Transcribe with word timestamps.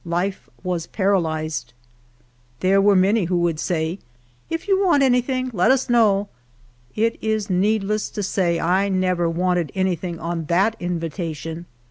Life 0.03 0.49
was 0.63 0.87
paralyzed. 0.87 1.73
There 2.61 2.81
were 2.81 2.95
many 2.95 3.25
who 3.25 3.39
w^ould 3.43 3.59
say," 3.59 3.99
If 4.49 4.67
you 4.67 4.83
want 4.83 5.03
anything, 5.03 5.51
let 5.53 5.69
us 5.69 5.91
know." 5.91 6.27
It 6.95 7.19
is 7.21 7.51
needless 7.51 8.09
to 8.17 8.23
say 8.23 8.59
I 8.59 8.89
never 8.89 9.29
wanted 9.29 9.71
anything 9.75 10.17
on 10.19 10.45
that 10.45 10.75
invitation. 10.79 11.67